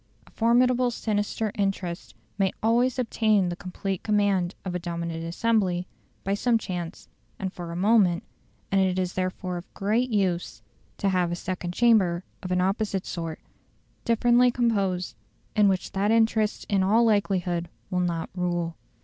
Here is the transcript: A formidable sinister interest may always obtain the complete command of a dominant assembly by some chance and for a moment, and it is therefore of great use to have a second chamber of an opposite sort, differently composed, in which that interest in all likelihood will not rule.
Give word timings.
A 0.25 0.31
formidable 0.31 0.89
sinister 0.89 1.51
interest 1.53 2.15
may 2.35 2.51
always 2.63 2.97
obtain 2.97 3.49
the 3.49 3.55
complete 3.55 4.01
command 4.01 4.55
of 4.65 4.73
a 4.73 4.79
dominant 4.79 5.23
assembly 5.23 5.85
by 6.23 6.33
some 6.33 6.57
chance 6.57 7.07
and 7.37 7.53
for 7.53 7.71
a 7.71 7.75
moment, 7.75 8.23
and 8.71 8.81
it 8.81 8.97
is 8.97 9.13
therefore 9.13 9.57
of 9.57 9.71
great 9.75 10.09
use 10.09 10.63
to 10.97 11.09
have 11.09 11.31
a 11.31 11.35
second 11.35 11.75
chamber 11.75 12.23
of 12.41 12.51
an 12.51 12.61
opposite 12.61 13.05
sort, 13.05 13.41
differently 14.03 14.49
composed, 14.49 15.13
in 15.55 15.67
which 15.67 15.91
that 15.91 16.09
interest 16.09 16.65
in 16.67 16.81
all 16.81 17.05
likelihood 17.05 17.69
will 17.91 17.99
not 17.99 18.31
rule. 18.33 18.77